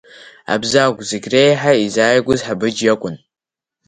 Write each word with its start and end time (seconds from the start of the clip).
Абзагә 0.53 1.01
зегь 1.09 1.27
реиҳа 1.33 1.73
изааигәаз 1.85 2.39
Ҳабыџь 2.45 2.81
иакәын. 2.83 3.15